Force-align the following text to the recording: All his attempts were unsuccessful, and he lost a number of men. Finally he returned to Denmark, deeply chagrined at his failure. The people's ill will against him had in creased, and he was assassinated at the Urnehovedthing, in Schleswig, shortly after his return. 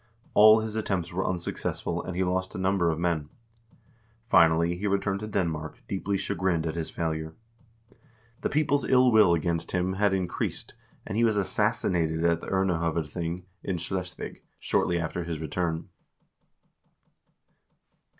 All 0.33 0.61
his 0.61 0.75
attempts 0.75 1.13
were 1.13 1.23
unsuccessful, 1.27 2.01
and 2.01 2.15
he 2.15 2.23
lost 2.23 2.55
a 2.55 2.57
number 2.57 2.89
of 2.89 2.97
men. 2.97 3.29
Finally 4.25 4.75
he 4.77 4.87
returned 4.87 5.19
to 5.19 5.27
Denmark, 5.27 5.77
deeply 5.87 6.17
chagrined 6.17 6.65
at 6.65 6.73
his 6.73 6.89
failure. 6.89 7.35
The 8.41 8.49
people's 8.49 8.83
ill 8.89 9.11
will 9.11 9.35
against 9.35 9.73
him 9.73 9.93
had 9.93 10.11
in 10.15 10.27
creased, 10.27 10.73
and 11.05 11.17
he 11.17 11.23
was 11.23 11.37
assassinated 11.37 12.25
at 12.25 12.41
the 12.41 12.47
Urnehovedthing, 12.47 13.43
in 13.61 13.77
Schleswig, 13.77 14.41
shortly 14.57 14.97
after 14.97 15.23
his 15.23 15.37
return. 15.39 15.89